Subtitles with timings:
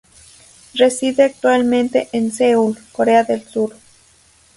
[0.73, 3.75] Reside actualmente en Seúl, Corea del Sur.